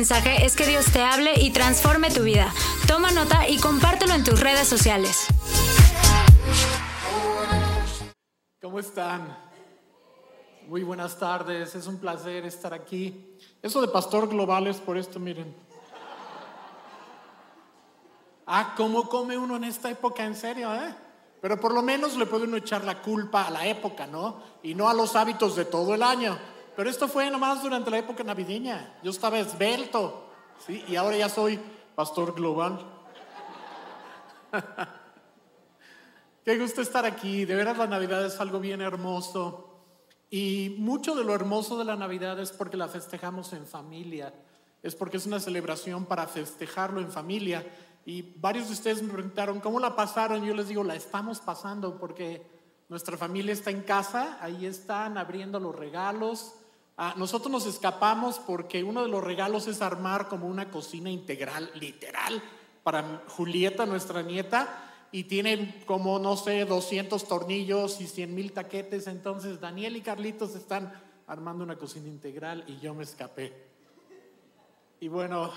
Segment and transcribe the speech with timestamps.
[0.00, 2.50] mensaje es que Dios te hable y transforme tu vida.
[2.88, 5.26] Toma nota y compártelo en tus redes sociales.
[8.62, 9.36] ¿Cómo están?
[10.66, 13.36] Muy buenas tardes, es un placer estar aquí.
[13.60, 15.54] Eso de pastor global es por esto, miren.
[18.46, 20.94] Ah, ¿cómo come uno en esta época en serio, eh?
[21.42, 24.40] Pero por lo menos le puede uno echar la culpa a la época, ¿no?
[24.62, 26.38] Y no a los hábitos de todo el año.
[26.80, 28.94] Pero esto fue nomás durante la época navideña.
[29.02, 30.30] Yo estaba esbelto,
[30.66, 30.82] ¿sí?
[30.88, 31.60] Y ahora ya soy
[31.94, 32.80] pastor global.
[36.42, 37.44] Qué gusto estar aquí.
[37.44, 39.82] De veras la Navidad es algo bien hermoso.
[40.30, 44.32] Y mucho de lo hermoso de la Navidad es porque la festejamos en familia.
[44.82, 47.62] Es porque es una celebración para festejarlo en familia.
[48.06, 50.46] Y varios de ustedes me preguntaron, ¿cómo la pasaron?
[50.46, 52.42] Yo les digo, la estamos pasando porque
[52.88, 56.54] nuestra familia está en casa, ahí están abriendo los regalos.
[57.02, 61.70] Ah, nosotros nos escapamos porque uno de los regalos es armar como una cocina integral,
[61.74, 62.42] literal,
[62.82, 69.06] para Julieta, nuestra nieta, y tienen como, no sé, 200 tornillos y 100 mil taquetes.
[69.06, 70.92] Entonces Daniel y Carlitos están
[71.26, 73.50] armando una cocina integral y yo me escapé.
[75.00, 75.52] Y bueno,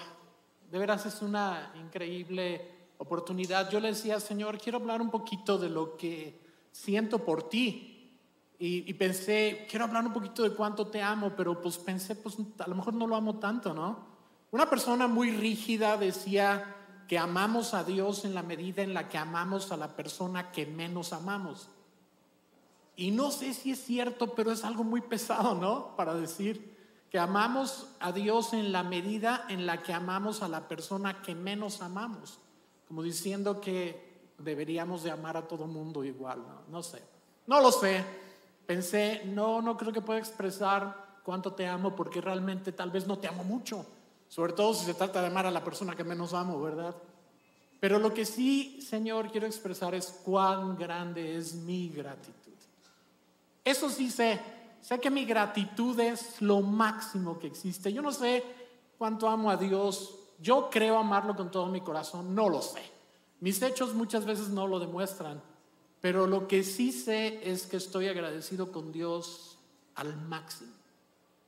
[0.71, 3.69] de veras es una increíble oportunidad.
[3.69, 6.39] Yo le decía, Señor, quiero hablar un poquito de lo que
[6.71, 7.92] siento por ti.
[8.65, 12.67] Y, pensé, quiero hablar un poquito de cuánto te amo, pero pues pensé, pues a
[12.69, 13.99] lo mejor no lo amo tanto, ¿no?
[14.51, 16.73] Una persona muy rígida decía
[17.09, 20.65] que amamos a Dios en la medida en la que amamos a la persona que
[20.65, 21.67] menos amamos.
[22.95, 25.93] Y no sé si es cierto, pero es algo muy pesado, ¿no?
[25.97, 26.73] Para decir
[27.11, 31.35] que amamos a Dios en la medida en la que amamos a la persona que
[31.35, 32.39] menos amamos,
[32.87, 37.03] como diciendo que deberíamos de amar a todo mundo igual, no, no sé,
[37.45, 38.22] no lo sé,
[38.65, 43.17] pensé, no, no creo que pueda expresar cuánto te amo porque realmente tal vez no
[43.17, 43.85] te amo mucho,
[44.27, 46.95] sobre todo si se trata de amar a la persona que menos amo, ¿verdad?
[47.79, 52.53] Pero lo que sí, Señor, quiero expresar es cuán grande es mi gratitud.
[53.65, 54.39] Eso sí sé,
[54.83, 57.93] Sé que mi gratitud es lo máximo que existe.
[57.93, 58.43] Yo no sé
[58.97, 60.13] cuánto amo a Dios.
[60.39, 62.35] Yo creo amarlo con todo mi corazón.
[62.35, 62.81] No lo sé.
[63.39, 65.41] Mis hechos muchas veces no lo demuestran.
[66.03, 69.57] Pero lo que sí sé es que estoy agradecido con Dios
[69.95, 70.73] al máximo.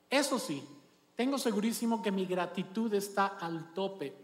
[0.08, 0.64] Eso sí,
[1.14, 4.16] tengo segurísimo que mi gratitud está al tope.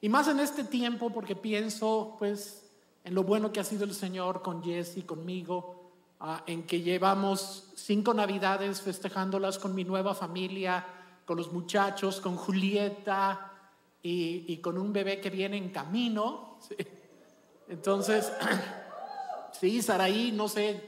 [0.00, 2.70] Y más en este tiempo porque pienso pues
[3.02, 5.84] en lo bueno que ha sido el Señor con Jesse, conmigo,
[6.26, 10.82] Ah, en que llevamos cinco navidades festejándolas con mi nueva familia,
[11.26, 13.52] con los muchachos, con Julieta
[14.02, 16.58] y, con un bebé que viene en camino.
[17.68, 18.32] Entonces,
[19.58, 20.82] sí, Saraí, no sé,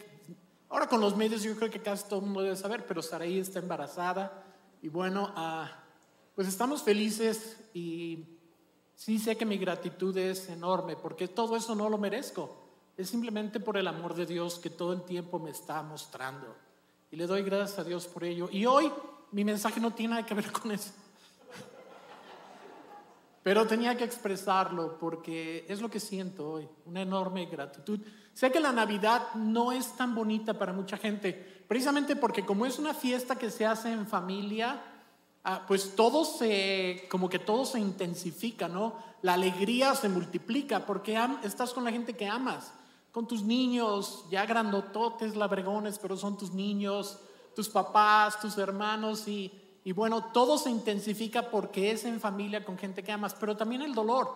[0.68, 3.38] ahora con los medios yo creo que casi todo el mundo debe saber, pero Saraí
[3.38, 4.44] está embarazada
[4.82, 5.70] y bueno, ah,
[6.34, 8.24] pues estamos felices y
[8.94, 12.64] sí sé que mi gratitud es enorme porque todo eso no lo merezco.
[12.96, 16.56] Es simplemente por el amor de Dios que todo el tiempo me está mostrando.
[17.10, 18.48] Y le doy gracias a Dios por ello.
[18.50, 18.90] Y hoy
[19.32, 20.92] mi mensaje no tiene nada que ver con eso.
[23.46, 28.00] Pero tenía que expresarlo porque es lo que siento hoy, una enorme gratitud.
[28.34, 32.80] Sé que la Navidad no es tan bonita para mucha gente, precisamente porque como es
[32.80, 34.82] una fiesta que se hace en familia,
[35.44, 38.96] ah, pues todo se, como que todo se intensifica, ¿no?
[39.22, 42.72] La alegría se multiplica porque estás con la gente que amas
[43.12, 47.20] con tus niños, ya grandototes, labregones, pero son tus niños,
[47.54, 49.52] tus papás, tus hermanos y,
[49.86, 53.82] y bueno, todo se intensifica porque es en familia con gente que amas, pero también
[53.82, 54.34] el dolor.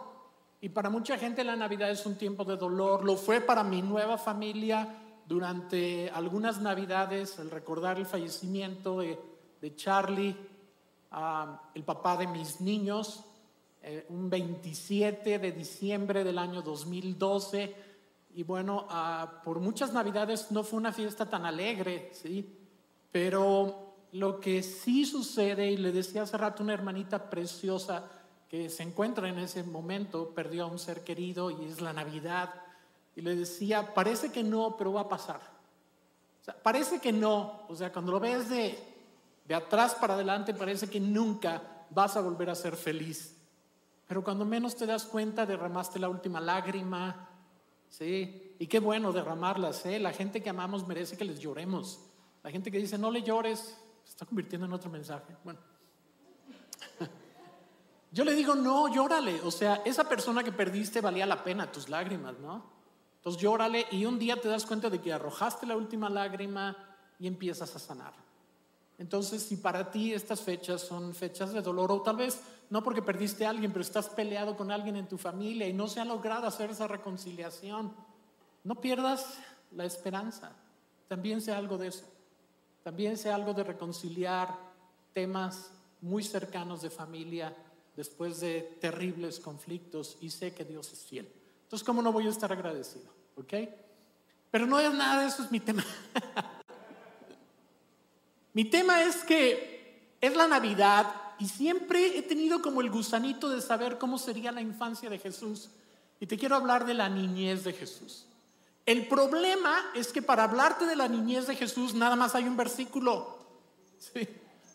[0.61, 3.05] Y para mucha gente la Navidad es un tiempo de dolor.
[3.05, 4.97] Lo fue para mi nueva familia
[5.27, 9.19] durante algunas Navidades, el recordar el fallecimiento de,
[9.61, 10.37] de Charlie,
[11.75, 13.25] el papá de mis niños,
[13.83, 17.75] eh, un 27 de diciembre del año 2012
[18.37, 22.57] y bueno, ah, por muchas navidades no fue una fiesta tan alegre, ¿sí?
[23.11, 28.11] Pero lo que sí sucede, y le decía hace rato una hermanita preciosa
[28.49, 32.55] que se encuentra en ese momento, perdió a un ser querido y es la Navidad,
[33.15, 35.41] y le decía, parece que no, pero va a pasar.
[36.63, 38.79] Parece que no, o sea, cuando lo ves de,
[39.47, 43.37] de atrás para adelante, parece que nunca vas a volver a ser feliz.
[44.09, 47.29] Pero cuando menos te das cuenta, derramaste la última lágrima,
[47.91, 49.99] Sí, y qué bueno derramarlas, ¿eh?
[49.99, 52.01] La gente que amamos merece que les lloremos.
[52.43, 53.77] La gente que dice, no le llores,
[54.21, 55.35] está convirtiendo en otro mensaje.
[55.43, 55.59] Bueno,
[58.13, 59.41] yo le digo, no, llórale.
[59.41, 62.63] O sea, esa persona que perdiste valía la pena tus lágrimas, ¿no?
[63.17, 66.77] Entonces llórale y un día te das cuenta de que arrojaste la última lágrima
[67.19, 68.13] y empiezas a sanar.
[68.99, 73.01] Entonces, si para ti estas fechas son fechas de dolor o tal vez no porque
[73.01, 76.05] perdiste a alguien, pero estás peleado con alguien en tu familia y no se ha
[76.05, 77.95] logrado hacer esa reconciliación.
[78.65, 79.39] No pierdas
[79.75, 80.53] la esperanza.
[81.09, 82.05] También sea algo de eso.
[82.83, 84.57] También sea algo de reconciliar
[85.13, 87.55] temas muy cercanos de familia
[87.97, 91.31] después de terribles conflictos y sé que Dios es fiel.
[91.65, 93.11] Entonces, ¿cómo no voy a estar agradecido?
[93.37, 93.55] ¿Ok?
[94.51, 95.85] Pero no es nada de eso, es mi tema.
[98.55, 103.61] mi tema es que es la Navidad y siempre he tenido como el gusanito de
[103.61, 105.71] saber cómo sería la infancia de Jesús.
[106.19, 108.27] Y te quiero hablar de la niñez de Jesús.
[108.87, 112.57] El problema es que para hablarte de la niñez de Jesús nada más hay un
[112.57, 113.39] versículo.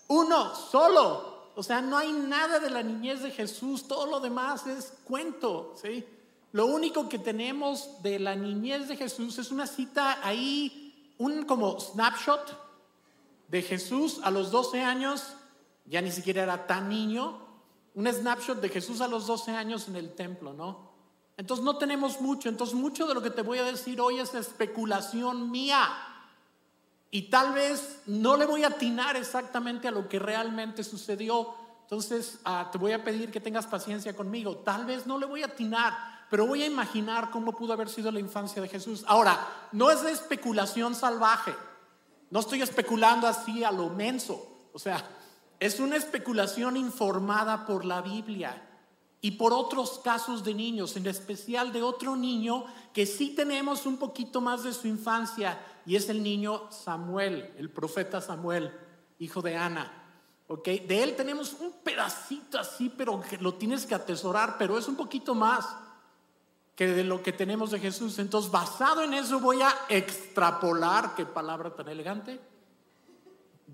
[0.07, 1.51] Uno, solo.
[1.55, 5.73] O sea, no hay nada de la niñez de Jesús, todo lo demás es cuento.
[5.81, 6.05] ¿sí?
[6.51, 11.79] Lo único que tenemos de la niñez de Jesús es una cita ahí, un como
[11.79, 12.61] snapshot
[13.47, 15.35] de Jesús a los 12 años
[15.85, 17.39] ya ni siquiera era tan niño,
[17.93, 20.94] un snapshot de Jesús a los 12 años en el templo, ¿no?
[21.37, 24.33] Entonces no tenemos mucho, entonces mucho de lo que te voy a decir hoy es
[24.33, 25.89] especulación mía.
[27.11, 31.53] Y tal vez no le voy a atinar exactamente a lo que realmente sucedió.
[31.81, 34.57] Entonces ah, te voy a pedir que tengas paciencia conmigo.
[34.57, 35.93] Tal vez no le voy a atinar,
[36.29, 39.03] pero voy a imaginar cómo pudo haber sido la infancia de Jesús.
[39.07, 39.37] Ahora,
[39.73, 41.53] no es de especulación salvaje.
[42.31, 44.69] No estoy especulando así a lo menso.
[44.73, 45.03] O sea,
[45.59, 48.61] es una especulación informada por la Biblia
[49.21, 53.97] y por otros casos de niños, en especial de otro niño que sí tenemos un
[53.97, 58.71] poquito más de su infancia y es el niño Samuel, el profeta Samuel,
[59.19, 60.05] hijo de Ana.
[60.47, 60.65] ¿ok?
[60.65, 64.95] De él tenemos un pedacito así, pero que lo tienes que atesorar, pero es un
[64.95, 65.75] poquito más
[66.75, 68.19] que de lo que tenemos de Jesús.
[68.19, 72.39] Entonces, basado en eso voy a extrapolar, qué palabra tan elegante,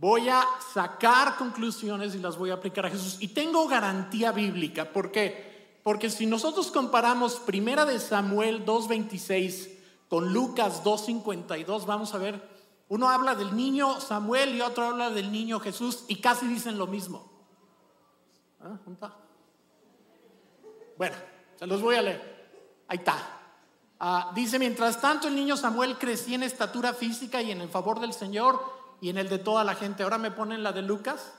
[0.02, 0.44] voy a
[0.74, 3.18] sacar conclusiones y las voy a aplicar a Jesús.
[3.20, 4.92] Y tengo garantía bíblica.
[4.92, 5.78] ¿Por qué?
[5.84, 9.70] Porque si nosotros comparamos Primera de Samuel 2.26
[10.10, 12.50] con Lucas 2.52, vamos a ver,
[12.90, 16.88] uno habla del niño Samuel y otro habla del niño Jesús y casi dicen lo
[16.88, 17.32] mismo.
[18.60, 18.80] ¿Ah?
[20.98, 21.16] Bueno,
[21.60, 22.84] se los voy a leer.
[22.88, 23.18] Ahí está.
[24.00, 28.00] Ah, dice, mientras tanto el niño Samuel crecía en estatura física y en el favor
[28.00, 30.04] del Señor y en el de toda la gente.
[30.04, 31.34] Ahora me ponen la de Lucas.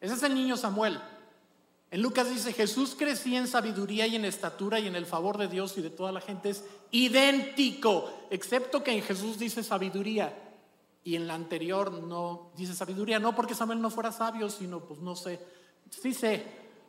[0.00, 0.98] Ese es el niño Samuel.
[1.90, 5.48] En Lucas dice, Jesús crecía en sabiduría y en estatura y en el favor de
[5.48, 6.50] Dios y de toda la gente.
[6.50, 10.32] Es idéntico, excepto que en Jesús dice sabiduría
[11.02, 13.18] y en la anterior no dice sabiduría.
[13.18, 15.40] No porque Samuel no fuera sabio, sino pues no sé.
[15.90, 16.46] Sí sé,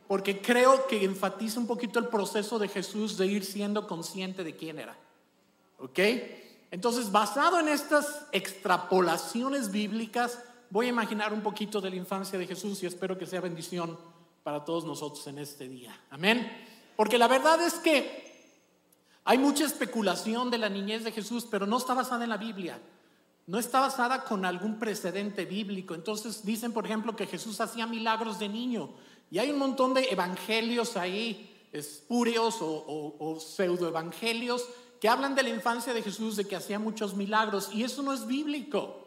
[0.08, 4.56] porque creo que enfatiza un poquito el proceso de Jesús de ir siendo consciente de
[4.56, 4.96] quién era.
[5.80, 6.00] ¿Ok?
[6.72, 10.40] Entonces, basado en estas extrapolaciones bíblicas,
[10.70, 14.00] voy a imaginar un poquito de la infancia de Jesús y espero que sea bendición
[14.42, 15.94] para todos nosotros en este día.
[16.10, 16.50] Amén.
[16.96, 18.32] Porque la verdad es que
[19.26, 22.80] hay mucha especulación de la niñez de Jesús, pero no está basada en la Biblia.
[23.48, 25.94] No está basada con algún precedente bíblico.
[25.94, 28.92] Entonces dicen, por ejemplo, que Jesús hacía milagros de niño.
[29.30, 34.66] Y hay un montón de evangelios ahí, espurios o, o, o pseudoevangelios
[35.02, 38.14] que hablan de la infancia de Jesús, de que hacía muchos milagros, y eso no
[38.14, 39.00] es bíblico,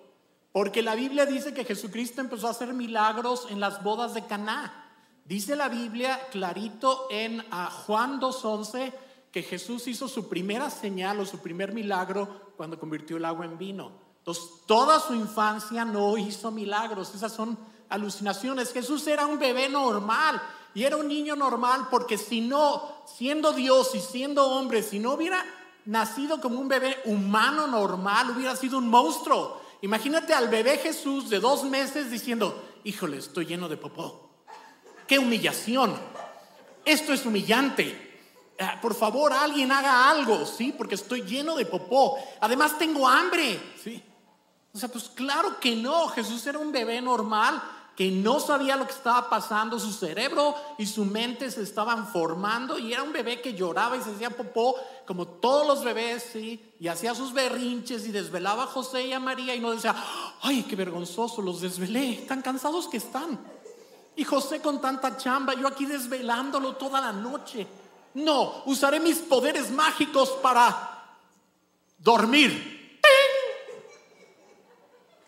[0.51, 4.91] porque la Biblia dice que Jesucristo empezó a hacer milagros en las bodas de Caná.
[5.25, 8.93] Dice la Biblia clarito en a Juan 2:11
[9.31, 13.57] que Jesús hizo su primera señal o su primer milagro cuando convirtió el agua en
[13.57, 13.93] vino.
[14.19, 17.57] Entonces, toda su infancia no hizo milagros, esas son
[17.89, 18.73] alucinaciones.
[18.73, 20.43] Jesús era un bebé normal
[20.75, 25.13] y era un niño normal porque si no, siendo Dios y siendo hombre, si no
[25.13, 25.45] hubiera
[25.87, 29.61] nacido como un bebé humano normal, hubiera sido un monstruo.
[29.83, 34.31] Imagínate al bebé Jesús de dos meses diciendo, híjole, estoy lleno de popó.
[35.07, 35.95] ¡Qué humillación!
[36.85, 38.01] Esto es humillante.
[38.59, 40.75] Ah, por favor, alguien haga algo, ¿sí?
[40.77, 42.19] Porque estoy lleno de popó.
[42.41, 44.03] Además, tengo hambre, ¿sí?
[44.73, 46.09] O sea, pues claro que no.
[46.09, 47.63] Jesús era un bebé normal
[47.97, 52.77] que no sabía lo que estaba pasando, su cerebro y su mente se estaban formando
[52.79, 54.75] y era un bebé que lloraba y se hacía popó
[55.07, 56.35] como todos los bebés.
[56.35, 59.95] Y hacía sus berrinches y desvelaba a José y a María y no decía,
[60.43, 63.39] ay, qué vergonzoso, los desvelé, tan cansados que están.
[64.17, 67.67] Y José con tanta chamba, yo aquí desvelándolo toda la noche.
[68.15, 71.17] No, usaré mis poderes mágicos para
[71.99, 73.01] dormir.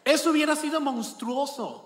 [0.04, 1.85] Eso hubiera sido monstruoso.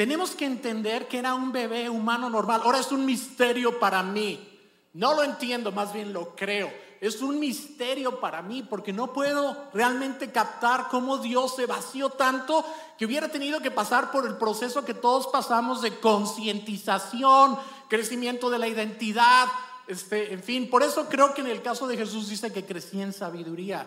[0.00, 2.62] Tenemos que entender que era un bebé humano normal.
[2.64, 4.48] Ahora es un misterio para mí.
[4.94, 6.72] No lo entiendo, más bien lo creo.
[7.02, 12.64] Es un misterio para mí porque no puedo realmente captar cómo Dios se vació tanto
[12.96, 17.58] que hubiera tenido que pasar por el proceso que todos pasamos de concientización,
[17.90, 19.48] crecimiento de la identidad,
[19.86, 20.70] este, en fin.
[20.70, 23.86] Por eso creo que en el caso de Jesús dice que crecía en sabiduría,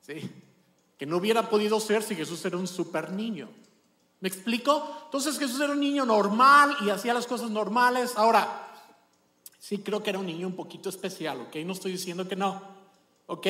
[0.00, 0.22] ¿sí?
[0.96, 3.50] que no hubiera podido ser si Jesús era un super niño.
[4.24, 5.02] ¿Me explico?
[5.04, 8.14] Entonces Jesús era un niño normal y hacía las cosas normales.
[8.16, 8.72] Ahora,
[9.58, 11.56] sí creo que era un niño un poquito especial, ¿ok?
[11.56, 12.62] No estoy diciendo que no,
[13.26, 13.46] ¿ok?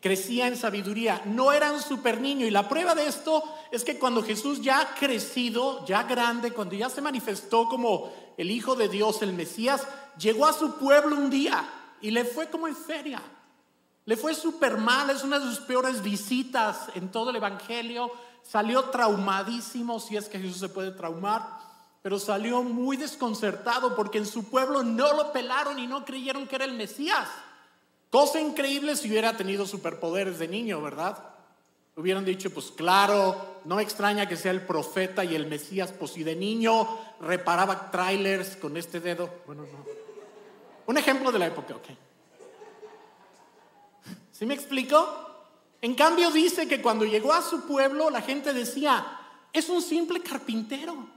[0.00, 2.44] Crecía en sabiduría, no era un super niño.
[2.44, 6.90] Y la prueba de esto es que cuando Jesús ya crecido, ya grande, cuando ya
[6.90, 9.86] se manifestó como el Hijo de Dios, el Mesías,
[10.18, 13.22] llegó a su pueblo un día y le fue como en feria.
[14.06, 18.10] Le fue súper mal, es una de sus peores visitas en todo el Evangelio.
[18.42, 21.46] Salió traumadísimo, si es que Jesús se puede traumar,
[22.02, 26.56] pero salió muy desconcertado porque en su pueblo no lo pelaron y no creyeron que
[26.56, 27.28] era el Mesías.
[28.10, 31.18] Cosa increíble si hubiera tenido superpoderes de niño, ¿verdad?
[31.96, 36.24] Hubieran dicho, pues claro, no extraña que sea el profeta y el Mesías, pues si
[36.24, 36.88] de niño
[37.20, 39.28] reparaba trailers con este dedo.
[39.46, 39.84] Bueno, no.
[40.86, 41.86] Un ejemplo de la época, ok.
[44.32, 45.29] ¿Sí me explico?
[45.82, 49.18] En cambio dice que cuando llegó a su pueblo la gente decía,
[49.52, 51.08] es un simple carpintero.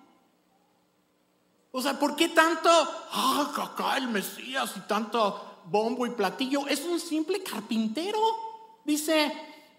[1.71, 6.67] O sea, ¿por qué tanto, ah, acá el Mesías y tanto bombo y platillo?
[6.67, 8.19] Es un simple carpintero.
[8.85, 9.33] Dice,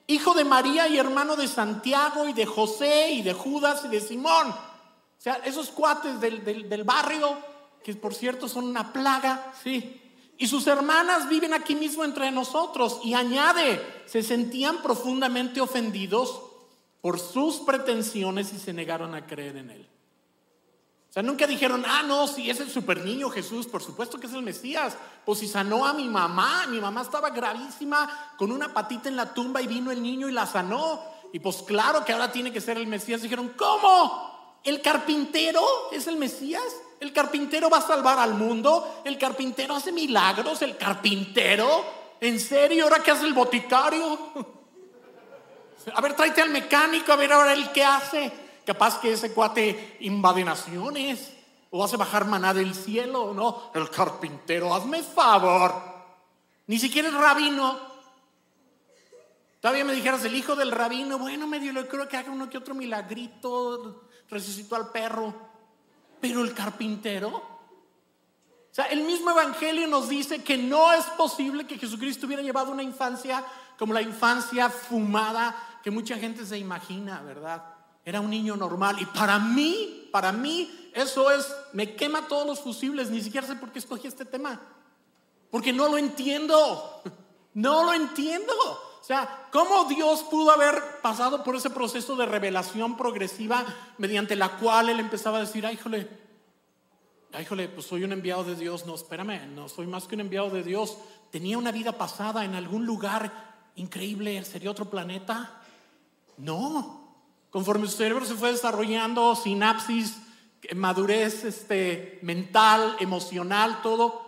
[0.09, 4.00] hijo de María y hermano de Santiago y de José y de Judas y de
[4.00, 4.49] Simón.
[4.49, 7.38] O sea, esos cuates del, del barrio,
[7.83, 10.00] que por cierto son una plaga, sí.
[10.37, 13.00] Y sus hermanas viven aquí mismo entre nosotros.
[13.05, 16.43] Y añade, se sentían profundamente ofendidos
[17.00, 19.88] por sus pretensiones y se negaron a creer en él.
[21.11, 24.26] O sea, nunca dijeron, ah, no, si es el super niño Jesús, por supuesto que
[24.26, 24.97] es el Mesías.
[25.25, 29.33] Pues si sanó a mi mamá, mi mamá estaba gravísima con una patita en la
[29.33, 31.00] tumba y vino el niño y la sanó.
[31.33, 33.23] Y pues claro que ahora tiene que ser el Mesías.
[33.23, 34.59] Dijeron, ¿cómo?
[34.64, 35.62] ¿El carpintero
[35.93, 36.64] es el Mesías?
[37.04, 39.02] El carpintero va a salvar al mundo.
[39.04, 40.62] El carpintero hace milagros.
[40.62, 41.84] El carpintero.
[42.18, 42.84] ¿En serio?
[42.84, 44.18] ¿Ahora qué hace el boticario?
[45.94, 47.12] A ver, tráete al mecánico.
[47.12, 48.32] A ver ahora el qué hace.
[48.64, 51.30] Capaz que ese cuate invade naciones.
[51.68, 53.34] O hace bajar maná del cielo.
[53.34, 54.75] No, el carpintero.
[54.75, 55.75] Hazme favor.
[56.68, 57.78] Ni siquiera el rabino.
[59.61, 61.18] Todavía me dijeras el hijo del rabino.
[61.18, 64.06] Bueno, medio lo creo que haga uno que otro milagrito.
[64.30, 65.52] Resucitó al perro.
[66.25, 71.76] Pero el carpintero, o sea, el mismo Evangelio nos dice que no es posible que
[71.76, 73.45] Jesucristo hubiera llevado una infancia
[73.78, 77.62] como la infancia fumada que mucha gente se imagina, ¿verdad?
[78.07, 78.97] Era un niño normal.
[79.02, 83.11] Y para mí, para mí, eso es, me quema todos los fusibles.
[83.11, 84.59] Ni siquiera sé por qué escogí este tema.
[85.50, 87.02] Porque no lo entiendo.
[87.57, 88.52] No lo entiendo.
[89.04, 93.62] O sea, ¿cómo Dios pudo haber pasado por ese proceso de revelación progresiva
[93.99, 96.08] mediante la cual Él empezaba a decir, ay, híjole,
[97.34, 98.87] ay, híjole, pues soy un enviado de Dios?
[98.87, 100.96] No, espérame, no soy más que un enviado de Dios.
[101.30, 105.61] Tenía una vida pasada en algún lugar increíble, ¿sería otro planeta?
[106.38, 107.14] No.
[107.50, 110.16] Conforme su cerebro se fue desarrollando, sinapsis,
[110.75, 114.25] madurez este, mental, emocional, todo.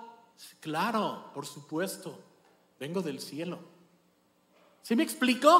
[0.60, 2.20] Claro, por supuesto,
[2.78, 3.75] vengo del cielo.
[4.86, 5.50] ¿Sí me explico?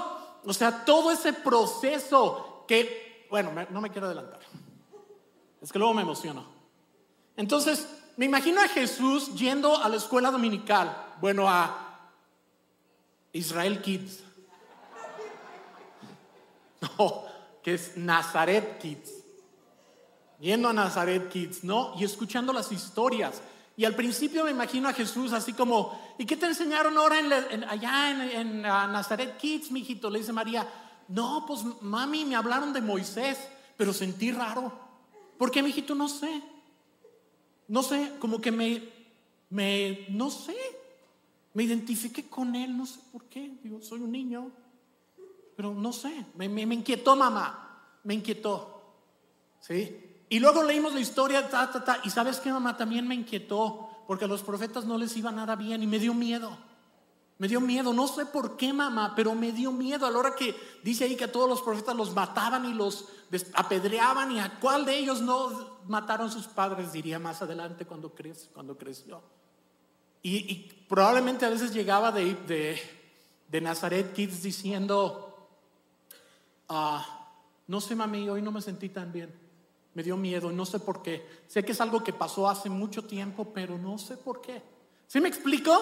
[0.45, 4.39] O sea, todo ese proceso que, bueno, no me quiero adelantar.
[5.61, 6.47] Es que luego me emociono.
[7.37, 12.13] Entonces, me imagino a Jesús yendo a la escuela dominical, bueno, a
[13.33, 14.23] Israel Kids.
[16.99, 17.25] No,
[17.65, 19.11] que es Nazaret Kids.
[20.39, 21.95] Yendo a Nazaret Kids, ¿no?
[21.99, 23.43] Y escuchando las historias.
[23.77, 27.19] Y al principio me imagino a Jesús así como, ¿y qué te enseñaron ahora
[27.69, 30.09] allá en, Nazaret Kids, mijito?
[30.09, 30.67] Le dice María,
[31.09, 33.39] no, pues mami, me hablaron de Moisés,
[33.77, 34.73] pero sentí raro.
[35.37, 35.95] ¿Por qué, mijito?
[35.95, 36.43] No sé.
[37.69, 38.89] No sé, como que me,
[39.51, 40.57] me, no sé,
[41.53, 43.59] me identifiqué con él, no sé por qué.
[43.63, 44.51] Digo, soy un niño,
[45.55, 48.73] pero no sé, me, me, me inquietó mamá, me inquietó.
[49.61, 50.16] ¿Sí?
[50.29, 53.89] Y luego leímos la historia, ta, ta, ta, y sabes que mamá también me inquietó,
[54.07, 56.57] porque a los profetas no les iba nada bien y me dio miedo.
[57.39, 60.35] Me dio miedo, no sé por qué mamá, pero me dio miedo a la hora
[60.35, 63.09] que dice ahí que a todos los profetas los mataban y los
[63.55, 68.51] apedreaban y a cuál de ellos no mataron sus padres, diría más adelante cuando, creció.
[68.55, 69.23] Cuando creció.
[70.23, 72.81] Y, probablemente a veces llegaba de, de,
[73.49, 75.49] de Nazaret Kids diciendo,
[76.69, 77.29] ah,
[77.69, 79.46] no sé mami, hoy no me sentí tan bien
[79.97, 81.27] me dio miedo, no sé por qué.
[81.49, 84.63] Sé que es algo que pasó hace mucho tiempo, pero no sé por qué.
[85.07, 85.73] ¿Sí me explico?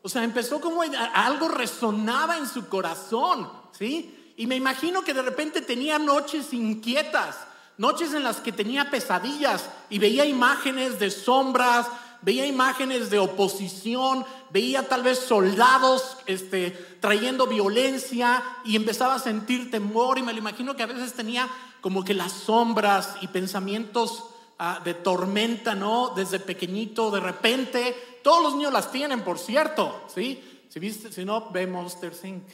[0.00, 4.32] O sea, empezó como algo resonaba en su corazón, ¿sí?
[4.38, 7.36] Y me imagino que de repente tenía noches inquietas,
[7.76, 11.88] noches en las que tenía pesadillas y veía imágenes de sombras,
[12.22, 19.70] veía imágenes de oposición, veía tal vez soldados este, trayendo violencia y empezaba a sentir
[19.70, 21.50] temor y me lo imagino que a veces tenía
[21.82, 24.24] como que las sombras y pensamientos
[24.58, 26.12] ah, de tormenta, ¿no?
[26.16, 30.42] Desde pequeñito, de repente, todos los niños las tienen, por cierto, ¿sí?
[30.70, 32.44] Si, no, ve Monster Inc.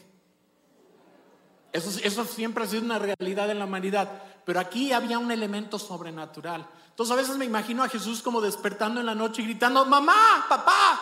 [1.72, 5.78] Eso, eso siempre ha sido una realidad en la humanidad, pero aquí había un elemento
[5.78, 6.66] sobrenatural.
[6.88, 10.46] Entonces a veces me imagino a Jesús como despertando en la noche y gritando, mamá,
[10.48, 11.00] papá.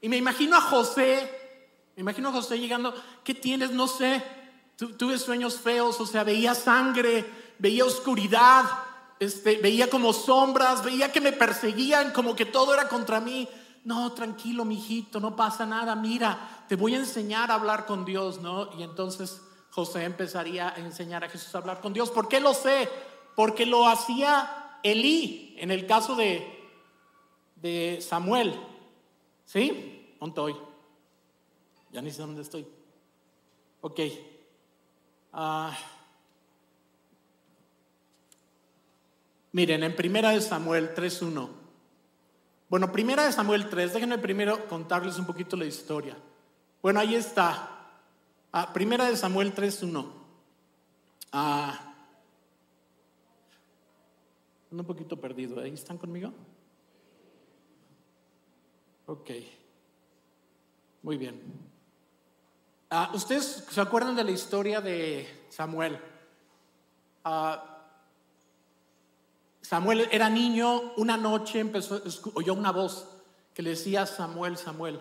[0.00, 1.30] Y me imagino a José,
[1.94, 3.70] me imagino a José llegando, ¿qué tienes?
[3.70, 4.24] No sé,
[4.96, 8.64] tuve sueños feos, o sea, veía sangre, veía oscuridad,
[9.20, 13.48] este, veía como sombras, veía que me perseguían, como que todo era contra mí.
[13.84, 15.94] No, tranquilo, mijito, no pasa nada.
[15.94, 18.70] Mira, te voy a enseñar a hablar con Dios, ¿no?
[18.78, 22.10] Y entonces José empezaría a enseñar a Jesús a hablar con Dios.
[22.10, 22.88] ¿Por qué lo sé?
[23.36, 26.68] Porque lo hacía Elí, en el caso de,
[27.56, 28.58] de Samuel,
[29.44, 30.16] ¿sí?
[30.18, 30.56] ¿Dónde estoy?
[31.92, 32.66] Ya ni sé dónde estoy.
[33.82, 34.00] Ok.
[35.32, 35.76] Ah.
[39.52, 41.48] Miren, en primera de Samuel 3.1.
[42.68, 46.16] Bueno, primera de Samuel 3, déjenme primero contarles un poquito la historia.
[46.82, 47.68] Bueno, ahí está.
[48.52, 50.06] Ah, primera de Samuel 3.1.
[51.32, 51.90] Ah,
[54.70, 55.60] un poquito perdido.
[55.60, 56.32] ¿Ahí están conmigo?
[59.06, 59.30] Ok.
[61.02, 61.40] Muy bien.
[62.88, 65.98] Ah, ¿Ustedes se acuerdan de la historia de Samuel?
[67.24, 67.69] Ah,
[69.70, 72.02] Samuel era niño, una noche empezó,
[72.34, 73.06] oyó una voz
[73.54, 74.98] que le decía Samuel, Samuel.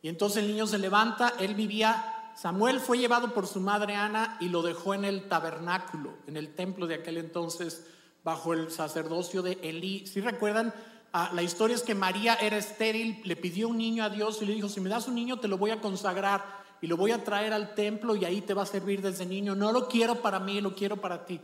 [0.00, 4.36] Y entonces el niño se levanta, él vivía, Samuel fue llevado por su madre Ana
[4.38, 7.84] y lo dejó en el tabernáculo, en el templo de aquel entonces
[8.22, 10.06] bajo el sacerdocio de Elí.
[10.06, 10.72] Si recuerdan,
[11.12, 14.46] ah, la historia es que María era estéril, le pidió un niño a Dios y
[14.46, 16.44] le dijo, si me das un niño te lo voy a consagrar
[16.80, 19.56] y lo voy a traer al templo y ahí te va a servir desde niño.
[19.56, 21.40] No lo quiero para mí, lo quiero para ti.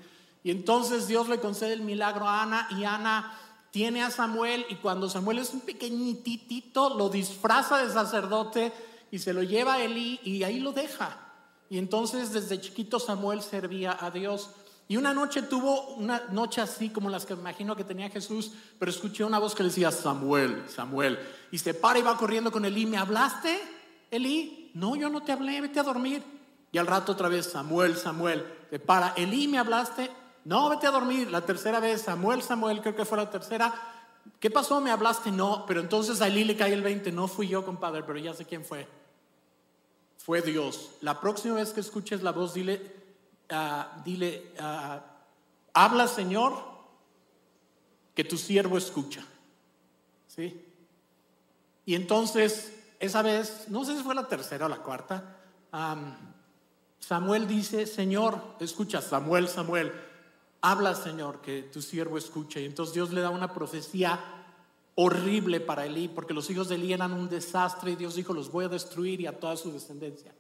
[0.47, 3.37] Y entonces Dios le concede el milagro a Ana y Ana
[3.73, 8.73] tiene a Samuel y cuando Samuel es un pequeñitito lo disfraza de sacerdote
[9.11, 11.19] y se lo lleva a Elí y ahí lo deja.
[11.69, 14.51] Y entonces desde chiquito Samuel servía a Dios.
[14.87, 18.93] Y una noche tuvo una noche así como las que imagino que tenía Jesús, pero
[18.93, 21.19] escuché una voz que le decía, Samuel, Samuel.
[21.51, 23.59] Y se para y va corriendo con Elí, ¿me hablaste,
[24.13, 24.71] Elí?
[24.75, 26.23] No, yo no te hablé, vete a dormir.
[26.71, 28.47] Y al rato otra vez, Samuel, Samuel.
[28.71, 30.09] Se para, Elí, ¿me hablaste?
[30.47, 31.31] No, vete a dormir.
[31.31, 33.75] La tercera vez, Samuel, Samuel, creo que fue la tercera.
[34.41, 34.81] ¿Qué pasó?
[34.81, 35.31] ¿Me hablaste?
[35.31, 37.13] No, pero entonces a Elí le cae el 20.
[37.13, 38.89] No fui yo, compadre, pero ya sé quién fue.
[40.17, 40.93] Fue Dios.
[41.03, 42.97] La próxima vez que escuches la voz, dile,
[43.49, 45.01] Ah, dile, ah,
[45.73, 46.55] habla Señor,
[48.15, 49.25] que tu siervo escucha.
[50.27, 50.65] ¿Sí?
[51.85, 55.37] Y entonces, esa vez, no sé si fue la tercera o la cuarta,
[56.99, 59.93] Samuel dice, Señor, escucha, Samuel, Samuel,
[60.71, 62.59] habla Señor, que tu siervo escucha.
[62.59, 64.19] Y entonces Dios le da una profecía
[64.97, 68.51] horrible para Elí, porque los hijos de Elí eran un desastre y Dios dijo, los
[68.51, 70.33] voy a destruir y a toda su descendencia.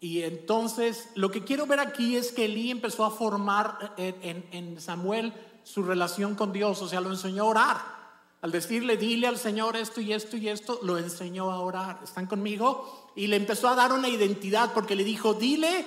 [0.00, 5.34] Y entonces lo que quiero ver aquí es que Elí empezó a formar en, Samuel
[5.64, 7.96] su relación con Dios, o sea, lo enseñó a orar.
[8.40, 12.00] Al decirle, dile al Señor esto y esto y esto, lo enseñó a orar.
[12.04, 13.10] ¿Están conmigo?
[13.16, 15.84] Y le empezó a dar una identidad porque le dijo, dile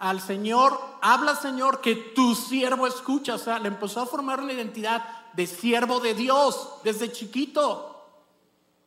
[0.00, 3.34] al Señor, habla Señor, que tu siervo escucha.
[3.34, 7.86] O sea, le empezó a formar una identidad de siervo de Dios desde chiquito.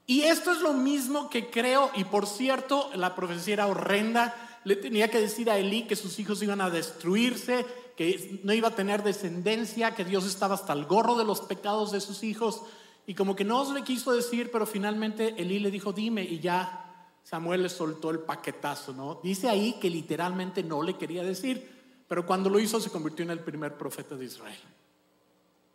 [0.06, 4.76] Y esto es lo mismo que creo, y por cierto, la profecía era horrenda, le
[4.76, 8.76] tenía que decir a Elí que sus hijos iban a destruirse, que no iba a
[8.76, 12.64] tener descendencia, que Dios estaba hasta el gorro de los pecados de sus hijos.
[13.06, 16.40] Y como que no os le quiso decir, pero finalmente Elí le dijo, dime, y
[16.40, 16.93] ya
[17.24, 19.20] Samuel le soltó el paquetazo, ¿no?
[19.24, 23.32] Dice ahí que literalmente no le quería decir, pero cuando lo hizo se convirtió en
[23.32, 24.60] el primer profeta de Israel.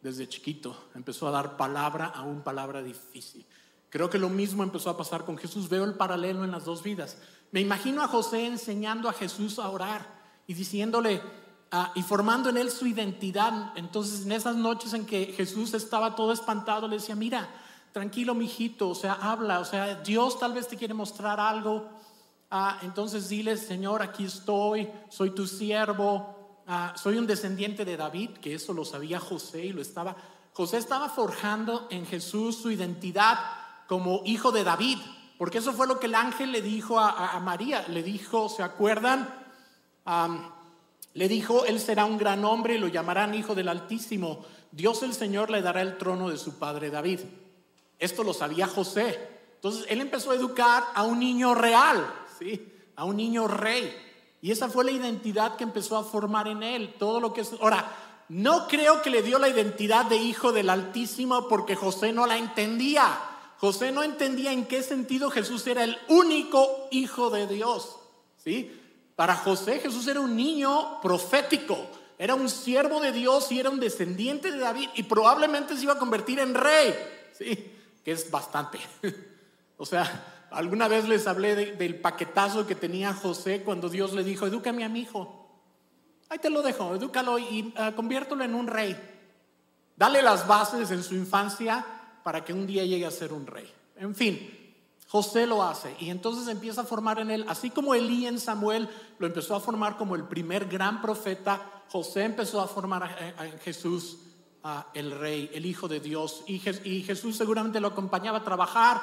[0.02, 3.44] Desde chiquito empezó a dar palabra a un palabra difícil.
[3.90, 5.68] Creo que lo mismo empezó a pasar con Jesús.
[5.68, 7.16] Veo el paralelo en las dos vidas.
[7.50, 10.06] Me imagino a José enseñando a Jesús a orar
[10.46, 11.22] y diciéndole
[11.70, 13.72] ah, y formando en él su identidad.
[13.76, 17.48] Entonces, en esas noches en que Jesús estaba todo espantado, le decía: Mira,
[17.92, 21.88] tranquilo, mijito, o sea, habla, o sea, Dios tal vez te quiere mostrar algo.
[22.50, 28.30] Ah, entonces, dile: Señor, aquí estoy, soy tu siervo, ah, soy un descendiente de David,
[28.38, 30.16] que eso lo sabía José y lo estaba.
[30.52, 33.38] José estaba forjando en Jesús su identidad
[33.86, 34.98] como hijo de David,
[35.38, 39.28] porque eso fue lo que el ángel le dijo a, María, le dijo, ¿se acuerdan?
[41.14, 44.44] Le dijo, él será un gran hombre y lo llamarán hijo del Altísimo.
[44.72, 47.20] Dios el Señor le dará el trono de su padre David.
[47.98, 49.18] Esto lo sabía José.
[49.56, 52.06] Entonces él empezó a educar a un niño real,
[52.38, 52.72] ¿sí?
[52.96, 53.92] A un niño rey.
[54.40, 56.94] Y esa fue la identidad que empezó a formar en él.
[56.98, 57.52] Todo lo que es.
[57.60, 57.90] Ahora,
[58.28, 62.36] no creo que le dio la identidad de hijo del Altísimo porque José no la
[62.36, 63.18] entendía.
[63.58, 67.96] José no entendía en qué sentido Jesús era el único hijo de Dios.
[68.36, 68.70] ¿Sí?
[69.16, 71.76] Para José Jesús era un niño profético,
[72.16, 75.94] era un siervo de Dios y era un descendiente de David y probablemente se iba
[75.94, 76.94] a convertir en rey.
[77.36, 77.72] ¿Sí?
[78.10, 78.78] Es bastante.
[79.76, 84.46] o sea, alguna vez les hablé del paquetazo que tenía José cuando Dios le dijo,
[84.46, 85.46] edúcame a mi hijo.
[86.30, 88.96] Ahí te lo dejo, edúcalo y uh, conviértelo en un rey.
[89.96, 91.84] Dale las bases en su infancia
[92.22, 93.70] para que un día llegue a ser un rey.
[93.96, 94.58] En fin,
[95.08, 98.88] José lo hace y entonces empieza a formar en él, así como Elí en Samuel
[99.18, 104.18] lo empezó a formar como el primer gran profeta, José empezó a formar en Jesús
[104.94, 106.42] el rey, el hijo de Dios.
[106.46, 109.00] Y, Jesús seguramente lo acompañaba a trabajar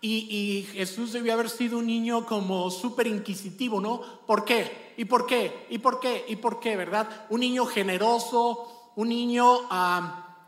[0.00, 4.00] y, Jesús debió haber sido un niño como súper inquisitivo, ¿no?
[4.26, 4.94] ¿Por qué?
[4.96, 5.66] ¿Y por qué?
[5.70, 6.24] ¿Y por qué?
[6.28, 6.76] ¿Y por qué?
[6.76, 7.26] ¿Verdad?
[7.30, 9.62] Un niño generoso, un niño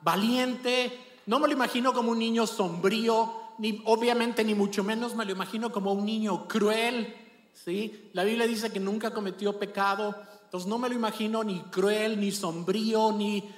[0.02, 1.20] valiente.
[1.26, 5.32] No me lo imagino como un niño sombrío, ni obviamente ni mucho menos me lo
[5.32, 7.14] imagino como un niño cruel.
[7.52, 8.10] ¿sí?
[8.12, 10.14] La Biblia dice que nunca cometió pecado.
[10.44, 13.48] Entonces no me lo imagino ni cruel, ni sombrío, ni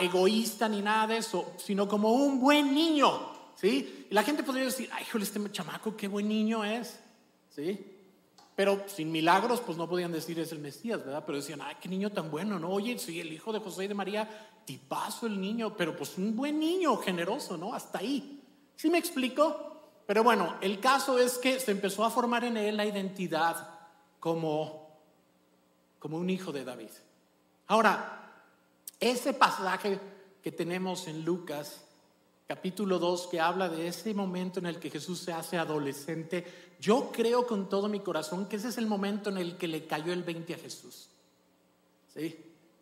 [0.00, 3.34] egoísta, ni nada de eso, sino como un buen niño.
[3.56, 4.06] ¿sí?
[4.10, 7.00] Y la gente podría decir, ay, joder, este chamaco, qué buen niño es,
[7.50, 7.90] ¿sí?
[8.54, 11.24] Pero sin milagros, pues no podían decir es el Mesías, ¿verdad?
[11.26, 12.70] Pero decían, ay, qué niño tan bueno, ¿no?
[12.70, 14.28] Oye, soy el hijo de José y de María,
[14.64, 17.74] tipazo el niño, pero pues un buen niño, generoso, ¿no?
[17.74, 18.40] Hasta ahí.
[18.76, 19.72] ¿Sí me explico?
[20.06, 23.68] Pero bueno, el caso es que se empezó a formar en él la identidad
[24.20, 25.00] como,
[25.98, 26.90] como un hijo de David.
[27.66, 28.23] Ahora,
[29.10, 30.00] ese pasaje
[30.42, 31.84] que tenemos en Lucas
[32.46, 37.10] capítulo 2, que habla de ese momento en el que Jesús se hace adolescente, yo
[37.10, 40.12] creo con todo mi corazón que ese es el momento en el que le cayó
[40.12, 41.08] el 20 a Jesús.
[42.12, 42.36] ¿Sí?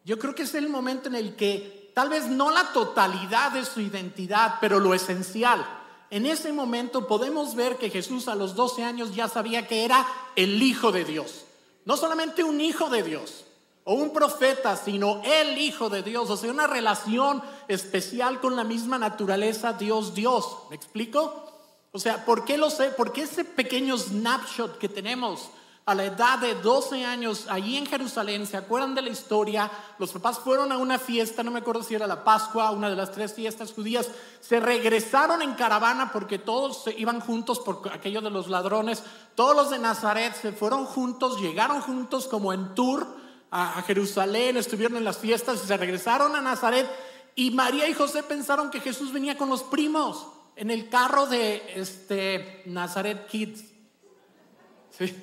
[0.04, 3.64] Yo creo que es el momento en el que tal vez no la totalidad de
[3.64, 5.64] su identidad, pero lo esencial.
[6.10, 10.06] En ese momento podemos ver que Jesús a los 12 años ya sabía que era
[10.34, 11.44] el Hijo de Dios.
[11.84, 13.44] No solamente un Hijo de Dios,
[13.84, 18.64] o un profeta, sino el Hijo de Dios, o sea, una relación especial con la
[18.64, 20.58] misma naturaleza Dios-Dios.
[20.70, 21.50] ¿Me explico?
[21.90, 22.90] O sea, ¿por qué lo sé?
[22.90, 25.50] Porque ese pequeño snapshot que tenemos
[25.84, 29.68] a la edad de 12 años allí en Jerusalén, ¿se acuerdan de la historia?
[29.98, 32.94] Los papás fueron a una fiesta, no me acuerdo si era la Pascua, una de
[32.94, 34.08] las tres fiestas judías,
[34.40, 39.02] se regresaron en caravana porque todos iban juntos por aquello de los ladrones,
[39.34, 43.21] todos los de Nazaret se fueron juntos, llegaron juntos como en tour
[43.54, 46.88] a, Jerusalén, estuvieron en las fiestas y se regresaron a Nazaret.
[47.34, 51.62] Y María y José pensaron que Jesús venía con los primos en el carro de
[51.76, 53.64] este, Nazaret Kids.
[54.90, 55.14] ¿Sí?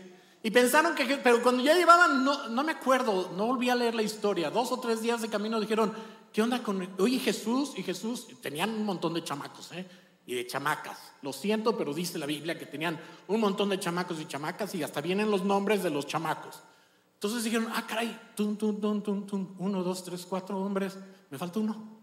[0.44, 3.96] Y pensaron que, pero cuando ya llevaban, no, no me acuerdo, no volví a leer
[3.96, 5.92] la historia, dos o tres días de camino dijeron,
[6.32, 7.74] ¿qué onda con, oye Jesús?
[7.78, 9.86] Y Jesús, tenían un montón de chamacos, ¿eh?
[10.28, 11.00] Y de chamacas.
[11.24, 14.84] Lo siento, pero dice la Biblia que tenían un montón de chamacos y chamacas y
[14.84, 16.62] hasta vienen los nombres de los chamacos.
[17.20, 20.98] Entonces dijeron, ah, caray, tum, tum, tum, tum, tum, uno, dos, tres, cuatro hombres,
[21.30, 22.00] me falta uno.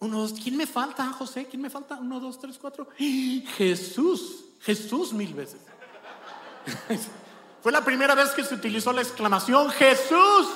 [0.00, 1.46] Uno, dos, ¿quién me falta, José?
[1.46, 1.94] ¿Quién me falta?
[1.94, 2.88] Uno, dos, tres, cuatro.
[2.96, 5.60] Jesús, Jesús mil veces.
[7.62, 10.48] Fue la primera vez que se utilizó la exclamación Jesús.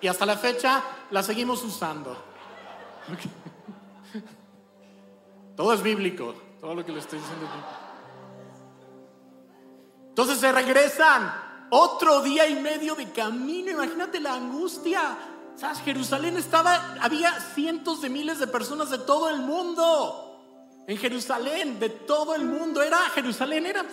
[0.00, 2.16] Y hasta la fecha la seguimos usando.
[5.56, 7.46] Todo es bíblico, todo lo que le estoy diciendo.
[10.08, 11.43] Entonces se regresan.
[11.70, 13.70] Otro día y medio de camino.
[13.70, 15.16] Imagínate la angustia.
[15.56, 15.78] ¿Sabes?
[15.80, 20.82] Jerusalén estaba, había cientos de miles de personas de todo el mundo.
[20.86, 22.82] En Jerusalén, de todo el mundo.
[22.82, 23.84] Era Jerusalén, era.